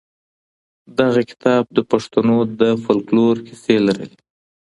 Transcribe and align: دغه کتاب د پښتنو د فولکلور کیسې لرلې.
دغه 0.99 1.21
کتاب 1.29 1.63
د 1.77 1.79
پښتنو 1.91 2.37
د 2.59 2.61
فولکلور 2.83 3.35
کیسې 3.47 3.75
لرلې. 3.85 4.17